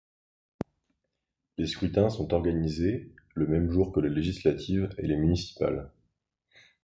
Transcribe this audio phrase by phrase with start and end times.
[1.59, 5.91] Les scrutins sont organisés le même jour que les législatives et les municipales.